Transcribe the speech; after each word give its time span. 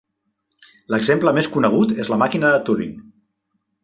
L'exemple 0.93 1.33
més 1.37 1.49
conegut 1.57 1.93
és 2.05 2.09
la 2.13 2.17
màquina 2.21 2.55
de 2.57 2.63
Turing. 2.71 2.97